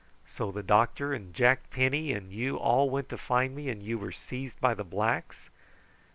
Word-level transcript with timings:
"So 0.25 0.51
the 0.51 0.63
doctor 0.63 1.13
and 1.13 1.31
Jack 1.31 1.69
Penny 1.69 2.11
and 2.11 2.31
you 2.33 2.57
all 2.57 2.89
went 2.89 3.07
to 3.09 3.19
find 3.19 3.55
me, 3.55 3.69
and 3.69 3.83
you 3.83 3.99
were 3.99 4.11
seized 4.11 4.59
by 4.59 4.73
the 4.73 4.83
blacks?" 4.83 5.51